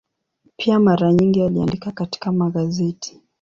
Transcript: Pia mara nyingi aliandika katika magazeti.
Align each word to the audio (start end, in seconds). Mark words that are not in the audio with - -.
Pia 0.57 0.79
mara 0.79 1.13
nyingi 1.13 1.41
aliandika 1.43 1.91
katika 1.91 2.31
magazeti. 2.31 3.21